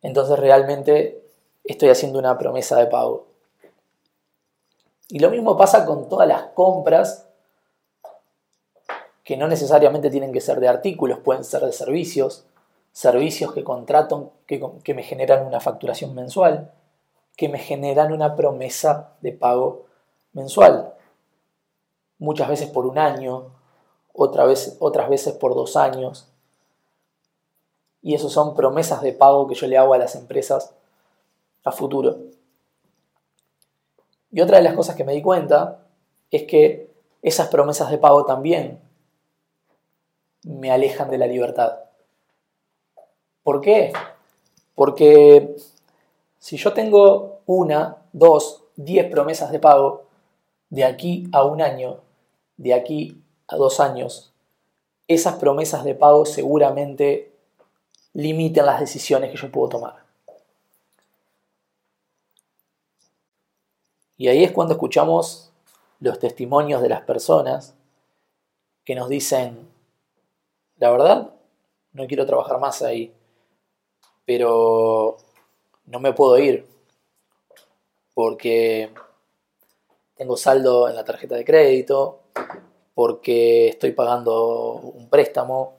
Entonces 0.00 0.38
realmente 0.38 1.22
estoy 1.64 1.90
haciendo 1.90 2.18
una 2.18 2.38
promesa 2.38 2.76
de 2.78 2.86
pago. 2.86 3.26
Y 5.08 5.18
lo 5.18 5.30
mismo 5.30 5.56
pasa 5.56 5.84
con 5.84 6.08
todas 6.08 6.26
las 6.26 6.42
compras 6.54 7.26
que 9.24 9.36
no 9.36 9.46
necesariamente 9.48 10.10
tienen 10.10 10.32
que 10.32 10.40
ser 10.40 10.60
de 10.60 10.68
artículos, 10.68 11.18
pueden 11.18 11.44
ser 11.44 11.62
de 11.62 11.72
servicios, 11.72 12.46
servicios 12.92 13.52
que 13.52 13.64
contrato, 13.64 14.32
que, 14.46 14.62
que 14.82 14.94
me 14.94 15.02
generan 15.02 15.46
una 15.46 15.60
facturación 15.60 16.14
mensual 16.14 16.72
que 17.38 17.48
me 17.48 17.60
generan 17.60 18.12
una 18.12 18.34
promesa 18.34 19.12
de 19.20 19.30
pago 19.30 19.86
mensual. 20.32 20.92
Muchas 22.18 22.48
veces 22.48 22.68
por 22.68 22.84
un 22.84 22.98
año, 22.98 23.52
otras 24.18 25.08
veces 25.08 25.34
por 25.34 25.54
dos 25.54 25.76
años. 25.76 26.26
Y 28.02 28.14
eso 28.14 28.28
son 28.28 28.54
promesas 28.54 29.00
de 29.02 29.12
pago 29.12 29.46
que 29.46 29.54
yo 29.54 29.66
le 29.66 29.78
hago 29.78 29.94
a 29.94 29.98
las 29.98 30.16
empresas 30.16 30.74
a 31.64 31.72
futuro. 31.72 32.18
Y 34.32 34.40
otra 34.40 34.58
de 34.58 34.64
las 34.64 34.74
cosas 34.74 34.96
que 34.96 35.04
me 35.04 35.12
di 35.12 35.22
cuenta 35.22 35.84
es 36.30 36.44
que 36.44 36.90
esas 37.22 37.48
promesas 37.48 37.90
de 37.90 37.98
pago 37.98 38.24
también 38.24 38.80
me 40.42 40.70
alejan 40.70 41.10
de 41.10 41.18
la 41.18 41.26
libertad. 41.26 41.78
¿Por 43.42 43.60
qué? 43.60 43.92
Porque 44.74 45.56
si 46.38 46.56
yo 46.56 46.72
tengo 46.72 47.40
una, 47.46 47.98
dos, 48.12 48.64
diez 48.76 49.10
promesas 49.10 49.50
de 49.50 49.58
pago 49.58 50.06
de 50.70 50.84
aquí 50.84 51.28
a 51.32 51.44
un 51.44 51.62
año, 51.62 52.00
de 52.56 52.74
aquí 52.74 53.22
a 53.48 53.56
dos 53.56 53.80
años, 53.80 54.32
esas 55.08 55.36
promesas 55.36 55.84
de 55.84 55.94
pago 55.94 56.26
seguramente 56.26 57.32
limiten 58.12 58.66
las 58.66 58.80
decisiones 58.80 59.30
que 59.30 59.38
yo 59.38 59.50
puedo 59.50 59.70
tomar. 59.70 60.04
Y 64.16 64.28
ahí 64.28 64.44
es 64.44 64.52
cuando 64.52 64.74
escuchamos 64.74 65.50
los 66.00 66.18
testimonios 66.18 66.82
de 66.82 66.88
las 66.88 67.02
personas 67.02 67.74
que 68.84 68.94
nos 68.94 69.08
dicen, 69.08 69.68
la 70.76 70.90
verdad, 70.90 71.30
no 71.92 72.06
quiero 72.06 72.26
trabajar 72.26 72.58
más 72.58 72.82
ahí, 72.82 73.14
pero 74.24 75.16
no 75.86 76.00
me 76.00 76.12
puedo 76.12 76.38
ir 76.38 76.66
porque 78.14 78.92
tengo 80.16 80.36
saldo 80.36 80.88
en 80.88 80.96
la 80.96 81.04
tarjeta 81.04 81.36
de 81.36 81.44
crédito, 81.44 82.20
porque 82.98 83.68
estoy 83.68 83.92
pagando 83.92 84.72
un 84.72 85.08
préstamo, 85.08 85.76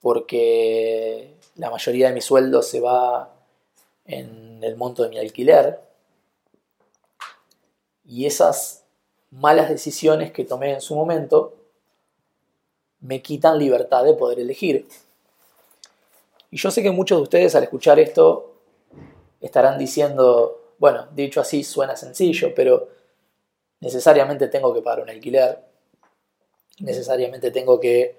porque 0.00 1.34
la 1.56 1.68
mayoría 1.68 2.08
de 2.08 2.14
mi 2.14 2.22
sueldo 2.22 2.62
se 2.62 2.80
va 2.80 3.34
en 4.06 4.64
el 4.64 4.76
monto 4.76 5.02
de 5.02 5.10
mi 5.10 5.18
alquiler. 5.18 5.78
Y 8.06 8.24
esas 8.24 8.84
malas 9.30 9.68
decisiones 9.68 10.32
que 10.32 10.46
tomé 10.46 10.72
en 10.72 10.80
su 10.80 10.94
momento 10.94 11.52
me 13.00 13.20
quitan 13.20 13.58
libertad 13.58 14.02
de 14.02 14.14
poder 14.14 14.40
elegir. 14.40 14.88
Y 16.50 16.56
yo 16.56 16.70
sé 16.70 16.82
que 16.82 16.90
muchos 16.90 17.18
de 17.18 17.22
ustedes 17.24 17.54
al 17.54 17.64
escuchar 17.64 18.00
esto 18.00 18.54
estarán 19.42 19.78
diciendo, 19.78 20.72
bueno, 20.78 21.08
dicho 21.14 21.42
así 21.42 21.62
suena 21.62 21.96
sencillo, 21.96 22.54
pero 22.54 22.95
necesariamente 23.80 24.48
tengo 24.48 24.72
que 24.74 24.82
pagar 24.82 25.02
un 25.02 25.10
alquiler, 25.10 25.60
necesariamente 26.80 27.50
tengo 27.50 27.80
que 27.80 28.16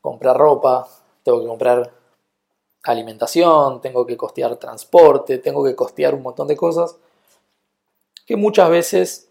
comprar 0.00 0.36
ropa, 0.36 0.88
tengo 1.22 1.40
que 1.40 1.46
comprar 1.46 1.92
alimentación, 2.84 3.80
tengo 3.80 4.04
que 4.06 4.16
costear 4.16 4.56
transporte, 4.56 5.38
tengo 5.38 5.64
que 5.64 5.76
costear 5.76 6.14
un 6.14 6.22
montón 6.22 6.48
de 6.48 6.56
cosas 6.56 6.96
que 8.26 8.36
muchas 8.36 8.70
veces 8.70 9.28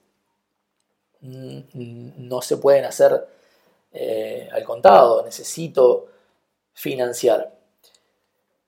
no 1.21 2.41
se 2.41 2.57
pueden 2.57 2.85
hacer 2.85 3.27
eh, 3.93 4.49
al 4.51 4.63
contado, 4.63 5.23
necesito 5.23 6.07
financiar. 6.73 7.53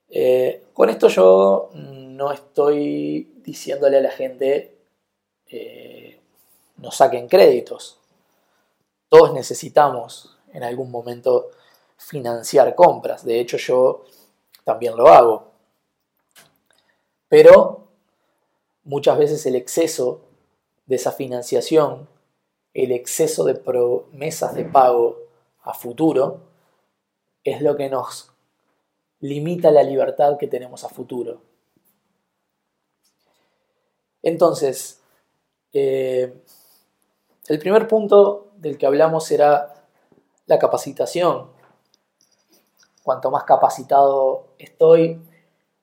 Eh, 0.09 0.65
con 0.73 0.89
esto 0.89 1.07
yo 1.07 1.71
no 1.73 2.31
estoy 2.31 3.33
diciéndole 3.43 3.97
a 3.97 4.01
la 4.01 4.11
gente 4.11 4.77
eh, 5.47 6.19
no 6.83 6.91
saquen 6.91 7.29
créditos. 7.29 7.97
Todos 9.07 9.33
necesitamos 9.33 10.37
en 10.51 10.63
algún 10.63 10.91
momento 10.91 11.49
financiar 11.95 12.75
compras. 12.75 13.23
De 13.23 13.39
hecho 13.39 13.55
yo 13.55 14.03
también 14.65 14.97
lo 14.97 15.07
hago. 15.07 15.47
Pero 17.29 17.87
muchas 18.83 19.17
veces 19.17 19.45
el 19.45 19.55
exceso 19.55 20.21
de 20.85 20.97
esa 20.97 21.13
financiación, 21.13 22.09
el 22.73 22.91
exceso 22.91 23.45
de 23.45 23.55
promesas 23.55 24.53
de 24.53 24.65
pago 24.65 25.19
a 25.61 25.73
futuro, 25.73 26.41
es 27.45 27.61
lo 27.61 27.77
que 27.77 27.89
nos 27.89 28.29
limita 29.21 29.71
la 29.71 29.83
libertad 29.83 30.37
que 30.37 30.47
tenemos 30.47 30.83
a 30.83 30.89
futuro. 30.89 31.41
Entonces, 34.21 34.99
eh, 35.71 36.43
el 37.47 37.59
primer 37.59 37.87
punto 37.87 38.51
del 38.55 38.77
que 38.77 38.85
hablamos 38.85 39.29
era 39.31 39.73
la 40.45 40.59
capacitación. 40.59 41.49
Cuanto 43.03 43.31
más 43.31 43.43
capacitado 43.43 44.55
estoy, 44.57 45.21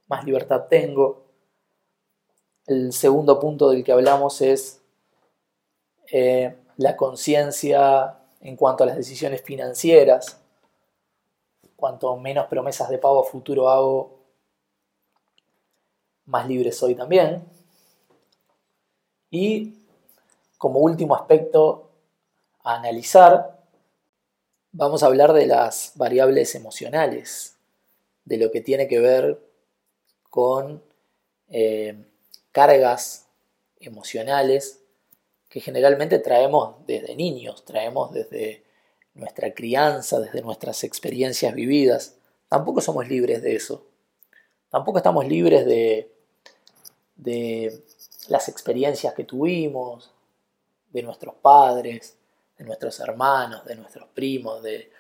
más 0.09 0.25
libertad 0.25 0.67
tengo. 0.69 1.25
El 2.67 2.93
segundo 2.93 3.39
punto 3.39 3.71
del 3.71 3.85
que 3.85 3.93
hablamos 3.93 4.41
es 4.41 4.81
eh, 6.11 6.57
la 6.77 6.97
conciencia 6.97 8.19
en 8.41 8.57
cuanto 8.57 8.85
a 8.85 8.87
las 8.87 8.97
decisiones 8.97 9.43
financieras. 9.43 10.41
Cuanto 11.77 12.17
menos 12.17 12.47
promesas 12.47 12.89
de 12.89 12.99
pago 12.99 13.21
a 13.21 13.25
futuro 13.25 13.69
hago, 13.69 14.21
más 16.25 16.47
libre 16.49 16.73
soy 16.73 16.95
también. 16.95 17.45
Y 19.31 19.80
como 20.61 20.81
último 20.81 21.15
aspecto 21.15 21.89
a 22.65 22.75
analizar 22.77 23.65
vamos 24.73 25.03
a 25.03 25.07
hablar 25.07 25.33
de 25.33 25.47
las 25.47 25.93
variables 25.95 26.55
emocionales, 26.55 27.57
de 28.27 28.37
lo 28.37 28.51
que 28.51 28.61
tiene 28.61 28.87
que 28.87 29.01
ver 29.01 29.41
con 30.29 30.83
eh, 31.49 31.97
cargas 32.53 33.27
emocionales 33.81 34.81
que 35.49 35.61
generalmente 35.61 36.19
traemos 36.19 36.75
desde 36.87 37.17
niños, 37.17 37.65
traemos 37.65 38.13
desde 38.13 38.63
nuestra 39.15 39.55
crianza, 39.55 40.21
desde 40.21 40.43
nuestras 40.43 40.85
experiencias 40.85 41.55
vividas. 41.55 42.17
Tampoco 42.51 42.83
somos 42.83 43.09
libres 43.09 43.41
de 43.41 43.57
eso. 43.57 43.87
Tampoco 44.69 44.99
estamos 44.99 45.27
libres 45.27 45.65
de, 45.65 46.13
de 47.17 47.83
las 48.29 48.51
experiencias 48.51 49.15
que 49.15 49.25
tuvimos, 49.25 50.13
de 50.91 51.03
nuestros 51.03 51.35
padres, 51.37 52.17
de 52.59 52.65
nuestros 52.65 53.01
hermanos, 53.01 53.65
de 53.65 53.77
nuestros 53.77 54.09
primos, 54.09 54.63
de, 54.63 54.91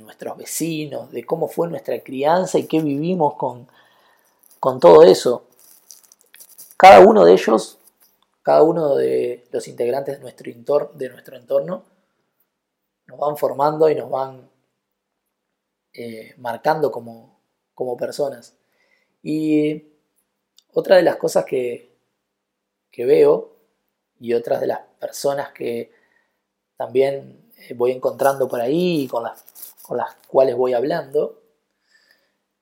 nuestros 0.00 0.36
vecinos, 0.36 1.10
de 1.10 1.24
cómo 1.24 1.48
fue 1.48 1.68
nuestra 1.68 2.00
crianza 2.00 2.58
y 2.58 2.66
qué 2.66 2.80
vivimos 2.80 3.34
con, 3.34 3.68
con 4.58 4.78
todo 4.78 5.02
eso. 5.02 5.46
Cada 6.76 7.00
uno 7.00 7.24
de 7.24 7.32
ellos, 7.32 7.78
cada 8.42 8.62
uno 8.62 8.94
de 8.94 9.46
los 9.50 9.66
integrantes 9.68 10.16
de 10.16 10.22
nuestro, 10.22 10.50
entorno, 10.50 10.90
de 10.94 11.08
nuestro 11.08 11.36
entorno, 11.36 11.84
nos 13.06 13.18
van 13.18 13.36
formando 13.36 13.88
y 13.90 13.94
nos 13.96 14.08
van 14.08 14.48
eh, 15.92 16.34
marcando 16.38 16.92
como, 16.92 17.40
como 17.74 17.96
personas. 17.96 18.54
Y 19.22 19.88
otra 20.72 20.96
de 20.96 21.02
las 21.02 21.16
cosas 21.16 21.44
que, 21.44 21.96
que 22.90 23.04
veo 23.04 23.59
y 24.20 24.34
otras 24.34 24.60
de 24.60 24.66
las 24.66 24.80
personas 25.00 25.50
que 25.52 25.90
también 26.76 27.50
eh, 27.56 27.74
voy 27.74 27.92
encontrando 27.92 28.48
por 28.48 28.60
ahí 28.60 29.08
con 29.08 29.24
las, 29.24 29.42
con 29.82 29.96
las 29.96 30.14
cuales 30.28 30.56
voy 30.56 30.74
hablando. 30.74 31.42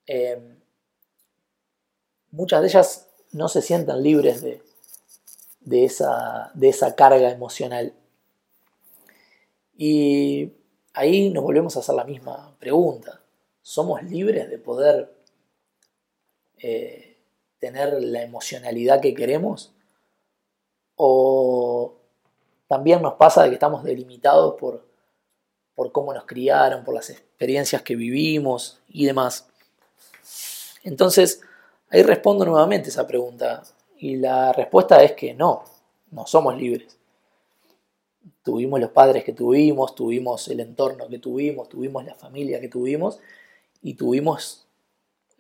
Em, 0.07 0.57
muchas 2.31 2.63
de 2.63 2.69
ellas 2.69 3.09
no 3.33 3.49
se 3.49 3.61
sientan 3.61 4.03
libres 4.03 4.41
de, 4.41 4.63
de, 5.61 5.85
esa, 5.85 6.51
de 6.55 6.69
esa 6.69 6.95
carga 6.95 7.31
emocional. 7.31 7.93
Y 9.77 10.53
ahí 10.95 11.31
nos 11.31 11.43
volvemos 11.43 11.77
a 11.77 11.81
hacer 11.81 11.95
la 11.95 12.05
misma 12.05 12.57
pregunta. 12.59 13.21
¿Somos 13.63 14.03
libres 14.03 14.49
de 14.49 14.59
poder 14.59 15.13
eh, 16.59 17.19
tener 17.59 18.03
la 18.03 18.23
emocionalidad 18.23 19.01
que 19.01 19.15
queremos? 19.15 19.73
¿O 20.99 21.95
también 22.69 23.01
nos 23.01 23.15
pasa 23.15 23.43
de 23.43 23.49
que 23.49 23.55
estamos 23.55 23.83
delimitados 23.83 24.55
por, 24.61 24.87
por 25.75 25.91
cómo 25.91 26.13
nos 26.13 26.27
criaron, 26.27 26.85
por 26.85 26.95
las 26.95 27.09
experiencias 27.09 27.83
que 27.83 27.97
vivimos 27.97 28.81
y 28.89 29.07
demás. 29.07 29.49
Entonces, 30.85 31.41
ahí 31.89 32.03
respondo 32.03 32.45
nuevamente 32.45 32.91
esa 32.91 33.07
pregunta. 33.07 33.63
Y 33.97 34.17
la 34.17 34.53
respuesta 34.53 35.03
es 35.03 35.13
que 35.13 35.35
no, 35.35 35.65
no 36.11 36.27
somos 36.27 36.57
libres. 36.57 36.99
Tuvimos 38.43 38.81
los 38.81 38.91
padres 38.91 39.25
que 39.25 39.33
tuvimos, 39.33 39.95
tuvimos 39.95 40.49
el 40.49 40.61
entorno 40.61 41.09
que 41.09 41.19
tuvimos, 41.19 41.69
tuvimos 41.69 42.05
la 42.05 42.15
familia 42.15 42.61
que 42.61 42.69
tuvimos 42.69 43.19
y 43.81 43.95
tuvimos 43.95 44.67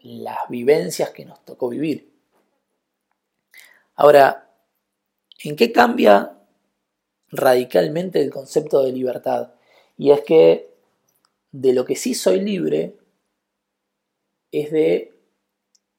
las 0.03 0.49
vivencias 0.49 1.11
que 1.11 1.25
nos 1.25 1.44
tocó 1.44 1.68
vivir. 1.68 2.11
Ahora, 3.97 4.48
¿en 5.44 5.57
qué 5.57 5.72
cambia 5.72 6.38
radicalmente 7.31 8.20
el 8.20 8.31
concepto 8.31 8.83
de 8.83 8.92
libertad. 8.92 9.53
Y 9.96 10.11
es 10.11 10.20
que 10.22 10.70
de 11.53 11.72
lo 11.72 11.85
que 11.85 11.96
sí 11.96 12.14
soy 12.14 12.40
libre 12.40 12.96
es 14.51 14.70
de 14.70 15.12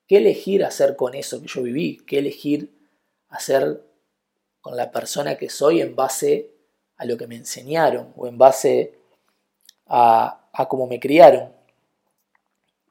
qué 0.08 0.18
elegir 0.18 0.64
hacer 0.64 0.96
con 0.96 1.14
eso 1.14 1.42
que 1.42 1.48
yo 1.48 1.64
viví, 1.64 1.98
qué 2.08 2.20
elegir 2.20 2.72
hacer 3.30 3.84
con 4.62 4.76
la 4.76 4.92
persona 4.92 5.38
que 5.38 5.50
soy 5.50 5.82
en 5.82 5.96
base 5.96 6.52
a 6.98 7.06
lo 7.06 7.18
que 7.18 7.28
me 7.28 7.36
enseñaron 7.36 8.14
o 8.16 8.28
en 8.28 8.38
base 8.38 8.96
a, 9.86 10.36
cómo 10.68 10.88
me 10.88 11.00
criaron. 11.00 11.54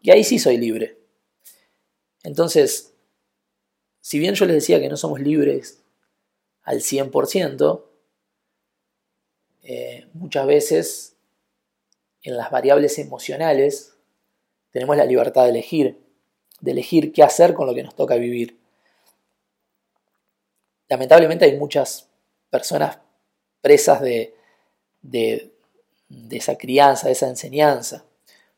Y 0.01 0.11
ahí 0.11 0.25
sí 0.25 0.39
soy 0.39 0.57
libre. 0.57 0.97
Entonces, 2.23 2.95
si 4.01 4.19
bien 4.19 4.35
yo 4.35 4.47
les 4.47 4.55
decía 4.55 4.81
que 4.81 4.89
no 4.89 4.97
somos 4.97 5.21
libres 5.21 5.83
al 6.69 6.83
100%, 6.83 7.83
eh, 9.63 10.07
muchas 10.13 10.47
veces 10.47 11.17
en 12.23 12.37
las 12.37 12.51
variables 12.51 12.99
emocionales 12.99 13.95
tenemos 14.71 14.95
la 14.99 15.07
libertad 15.07 15.45
de 15.45 15.51
elegir, 15.51 15.99
de 16.61 16.73
elegir 16.73 17.11
qué 17.15 17.23
hacer 17.23 17.55
con 17.55 17.67
lo 17.67 17.75
que 17.75 17.83
nos 17.83 17.97
toca 17.97 18.17
vivir. 18.17 18.59
Lamentablemente 20.91 21.47
hay 21.47 21.57
muchas 21.57 22.11
personas 22.51 22.99
presas 23.63 24.03
de, 24.03 24.35
de, 25.01 25.51
esa 26.31 26.59
crianza, 26.59 27.07
de 27.07 27.15
esa 27.15 27.29
enseñanza. 27.29 28.05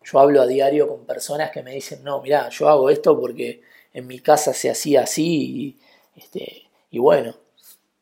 Yo 0.03 0.19
hablo 0.19 0.43
a 0.43 0.49
diario 0.49 0.89
con 0.89 1.07
personas 1.07 1.53
que 1.53 1.63
me 1.63 1.75
dicen, 1.75 2.03
no, 2.03 2.21
mira, 2.23 2.49
yo 2.49 2.69
hago 2.69 2.91
esto 2.91 3.17
porque 3.21 3.63
en 3.93 4.09
mi 4.09 4.19
casa 4.19 4.53
se 4.53 4.69
hacía 4.69 5.03
así 5.03 5.77
y, 6.17 6.21
este, 6.21 6.65
y 6.91 6.99
bueno, 6.99 7.37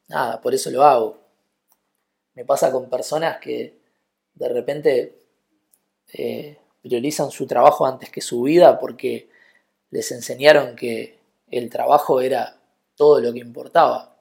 nada, 0.08 0.40
por 0.40 0.54
eso 0.54 0.70
lo 0.70 0.82
hago. 0.84 1.18
Me 2.34 2.44
pasa 2.44 2.70
con 2.72 2.88
personas 2.88 3.38
que 3.38 3.78
de 4.34 4.48
repente 4.48 5.22
eh, 6.12 6.58
priorizan 6.82 7.30
su 7.30 7.46
trabajo 7.46 7.86
antes 7.86 8.10
que 8.10 8.20
su 8.20 8.42
vida 8.42 8.78
porque 8.78 9.28
les 9.90 10.10
enseñaron 10.12 10.76
que 10.76 11.18
el 11.50 11.70
trabajo 11.70 12.20
era 12.20 12.60
todo 12.94 13.20
lo 13.20 13.32
que 13.32 13.40
importaba. 13.40 14.14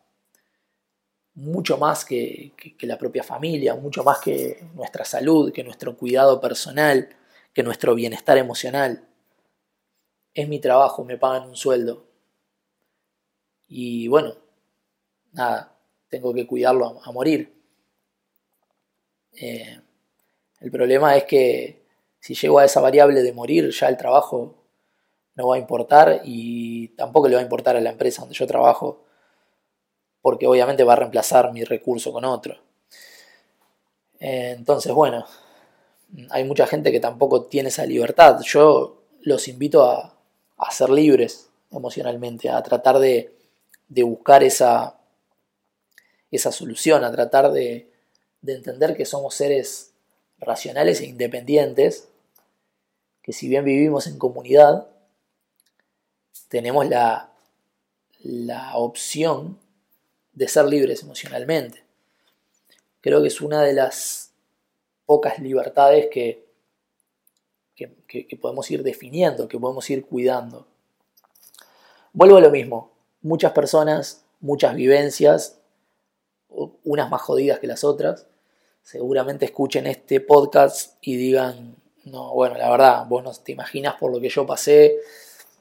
mucho 1.35 1.77
más 1.77 2.03
que, 2.03 2.53
la 2.81 2.97
propia 2.97 3.23
familia, 3.23 3.75
mucho 3.75 4.03
más 4.03 4.19
que 4.19 4.59
nuestra 4.73 5.05
salud, 5.05 5.51
que 5.53 5.63
nuestro 5.63 5.95
cuidado 5.95 6.41
personal, 6.41 7.09
que 7.53 7.63
nuestro 7.63 7.93
bienestar 7.95 8.37
emocional. 8.39 9.07
Es 10.33 10.47
mi 10.47 10.59
trabajo, 10.59 11.03
me 11.03 11.17
pagan 11.17 11.49
un 11.49 11.55
sueldo. 11.55 12.07
Y 13.67 14.07
bueno, 14.07 14.33
nada, 15.33 15.76
tengo 16.09 16.33
que 16.33 16.47
cuidarlo 16.47 17.01
a, 17.03 17.11
morir. 17.11 17.53
Eh, 19.33 19.79
el 20.59 20.71
problema 20.71 21.15
es 21.15 21.25
que 21.25 21.83
si 22.19 22.33
llego 22.33 22.59
a 22.59 22.65
esa 22.65 22.81
variable 22.81 23.21
de 23.21 23.33
morir, 23.33 23.69
ya 23.69 23.87
el 23.87 23.97
trabajo 23.97 24.55
no 25.35 25.47
va 25.47 25.55
a 25.55 25.59
importar 25.59 26.21
y 26.23 26.89
tampoco 26.89 27.27
le 27.27 27.35
va 27.35 27.41
a 27.41 27.43
importar 27.43 27.75
a 27.75 27.81
la 27.81 27.91
empresa 27.91 28.21
donde 28.21 28.35
yo 28.35 28.47
trabajo, 28.47 29.03
porque 30.21 30.47
obviamente 30.47 30.83
va 30.83 30.93
a 30.93 30.97
reemplazar 30.97 31.53
mi 31.53 31.63
recurso 31.63 32.11
con 32.11 32.25
otro. 32.25 32.57
Entonces, 34.19 34.91
bueno, 34.93 35.25
hay 36.31 36.43
mucha 36.43 36.65
gente 36.67 36.91
que 36.91 36.99
tampoco 36.99 37.43
tiene 37.43 37.69
esa 37.69 37.85
libertad. 37.85 38.39
Yo 38.41 39.03
los 39.21 39.47
invito 39.47 39.85
a, 39.85 40.13
ser 40.71 40.89
libres 40.89 41.49
emocionalmente, 41.71 42.49
a 42.49 42.61
tratar 42.63 42.99
de, 42.99 43.33
buscar 43.89 44.43
esa, 44.43 44.97
esa 46.31 46.51
solución, 46.51 47.03
a 47.03 47.11
tratar 47.11 47.51
de, 47.51 47.89
de 48.41 48.53
entender 48.53 48.95
que 48.95 49.05
somos 49.05 49.35
seres 49.35 49.93
racionales 50.39 51.01
e 51.01 51.05
independientes, 51.05 52.09
que 53.21 53.33
si 53.33 53.47
bien 53.47 53.65
vivimos 53.65 54.07
en 54.07 54.17
comunidad, 54.17 54.87
tenemos 56.49 56.87
la, 56.87 57.31
la 58.21 58.77
opción 58.77 59.59
de 60.33 60.47
ser 60.47 60.65
libres 60.65 61.03
emocionalmente. 61.03 61.83
Creo 63.01 63.21
que 63.21 63.27
es 63.27 63.41
una 63.41 63.61
de 63.63 63.73
las 63.73 64.31
pocas 65.05 65.39
libertades 65.39 66.07
que, 66.11 66.45
que, 67.75 68.37
podemos 68.39 68.69
ir 68.71 68.83
definiendo, 68.83 69.47
que 69.47 69.59
podemos 69.59 69.89
ir 69.89 70.05
cuidando. 70.05 70.67
Vuelvo 72.13 72.37
a 72.37 72.41
lo 72.41 72.49
mismo, 72.49 72.91
muchas 73.21 73.51
personas, 73.51 74.25
muchas 74.39 74.75
vivencias, 74.75 75.56
unas 76.49 77.09
más 77.09 77.21
jodidas 77.21 77.59
que 77.59 77.67
las 77.67 77.83
otras, 77.83 78.27
seguramente 78.81 79.45
escuchen 79.45 79.85
este 79.87 80.21
podcast 80.21 80.97
y 81.01 81.17
digan, 81.17 81.75
no, 82.05 82.33
bueno, 82.33 82.57
la 82.57 82.69
verdad, 82.69 83.05
vos 83.07 83.23
no 83.23 83.31
te 83.33 83.51
imaginas 83.51 83.95
por 83.95 84.11
lo 84.11 84.19
que 84.19 84.29
yo 84.29 84.45
pasé, 84.45 84.97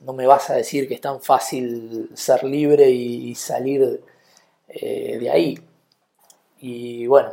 no 0.01 0.12
me 0.12 0.27
vas 0.27 0.51
a 0.51 0.55
decir 0.55 0.87
que 0.87 0.94
es 0.94 1.01
tan 1.01 1.20
fácil 1.20 2.11
ser 2.14 2.44
libre 2.44 2.90
y 2.90 3.35
salir 3.35 4.03
eh, 4.68 5.18
de 5.18 5.31
ahí. 5.31 5.59
Y 6.61 7.07
bueno, 7.07 7.33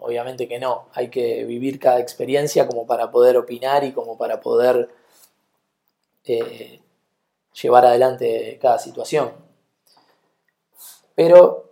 obviamente 0.00 0.48
que 0.48 0.58
no, 0.58 0.88
hay 0.92 1.08
que 1.08 1.44
vivir 1.44 1.78
cada 1.78 2.00
experiencia 2.00 2.66
como 2.66 2.86
para 2.86 3.10
poder 3.10 3.36
opinar 3.36 3.84
y 3.84 3.92
como 3.92 4.16
para 4.16 4.40
poder 4.40 4.88
eh, 6.24 6.80
llevar 7.60 7.86
adelante 7.86 8.58
cada 8.60 8.78
situación. 8.78 9.32
Pero 11.14 11.67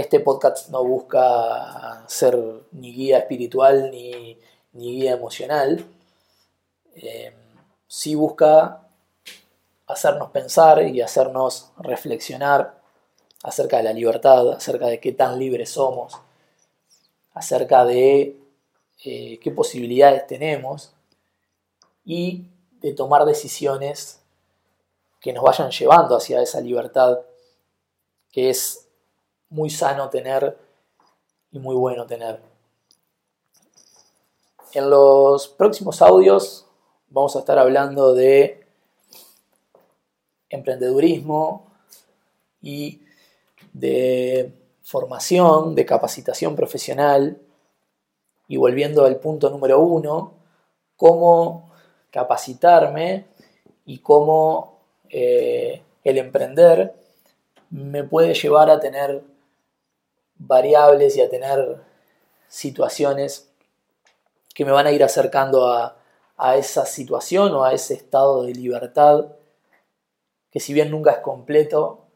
este 0.00 0.20
podcast 0.20 0.68
no 0.68 0.84
busca 0.84 2.04
ser 2.06 2.38
ni 2.72 2.92
guía 2.92 3.18
espiritual 3.18 3.90
ni, 3.90 4.38
guía 4.74 5.12
emocional. 5.12 5.86
Eh, 6.94 7.34
sí 7.88 8.14
busca 8.14 8.86
hacernos 9.86 10.30
pensar 10.32 10.82
y 10.86 11.00
hacernos 11.00 11.70
reflexionar 11.78 12.78
acerca 13.42 13.78
de 13.78 13.84
la 13.84 13.94
libertad, 13.94 14.52
acerca 14.52 14.86
de 14.86 15.00
qué 15.00 15.12
tan 15.12 15.38
libres 15.38 15.70
somos, 15.70 16.12
acerca 17.32 17.86
de 17.86 18.36
eh, 19.02 19.38
qué 19.38 19.50
posibilidades 19.50 20.26
tenemos 20.26 20.92
y 22.04 22.44
de 22.82 22.92
tomar 22.92 23.24
decisiones 23.24 24.20
que 25.20 25.32
nos 25.32 25.42
vayan 25.42 25.70
llevando 25.70 26.18
hacia 26.18 26.42
esa 26.42 26.60
libertad 26.60 27.20
que 28.30 28.50
es 28.50 28.85
muy 29.50 29.70
sano 29.70 30.08
tener 30.10 30.56
y 31.52 31.58
muy 31.58 31.74
bueno 31.74 32.06
tener. 32.06 32.40
En 34.72 34.90
los 34.90 35.48
próximos 35.48 36.02
audios 36.02 36.66
vamos 37.08 37.36
a 37.36 37.38
estar 37.38 37.58
hablando 37.58 38.14
de 38.14 38.66
emprendedurismo 40.50 41.66
y 42.60 43.00
de 43.72 44.52
formación, 44.82 45.74
de 45.74 45.86
capacitación 45.86 46.56
profesional 46.56 47.38
y 48.48 48.56
volviendo 48.56 49.04
al 49.04 49.16
punto 49.16 49.50
número 49.50 49.80
uno, 49.80 50.34
cómo 50.96 51.70
capacitarme 52.10 53.26
y 53.84 53.98
cómo 53.98 54.78
eh, 55.08 55.82
el 56.04 56.18
emprender 56.18 56.94
me 57.70 58.04
puede 58.04 58.34
llevar 58.34 58.70
a 58.70 58.80
tener 58.80 59.22
variables 60.38 61.16
y 61.16 61.22
a 61.22 61.30
tener 61.30 61.80
situaciones 62.48 63.48
que 64.54 64.64
me 64.64 64.72
van 64.72 64.86
a 64.86 64.92
ir 64.92 65.04
acercando 65.04 65.68
a, 65.68 65.96
a 66.36 66.56
esa 66.56 66.86
situación 66.86 67.54
o 67.54 67.64
a 67.64 67.72
ese 67.72 67.94
estado 67.94 68.42
de 68.42 68.52
libertad 68.52 69.26
que 70.50 70.60
si 70.60 70.72
bien 70.72 70.90
nunca 70.90 71.10
es 71.10 71.18
completo, 71.18 72.06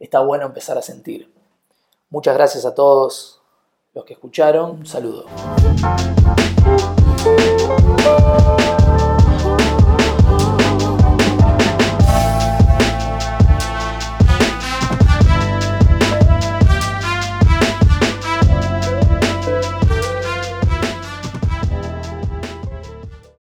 está 0.00 0.20
bueno 0.20 0.46
empezar 0.46 0.76
a 0.76 0.82
sentir. 0.82 1.32
Muchas 2.10 2.34
gracias 2.34 2.64
a 2.64 2.74
todos 2.74 3.40
los 3.94 4.04
que 4.04 4.14
escucharon. 4.14 4.70
Un 4.70 4.86
saludo. 4.86 5.26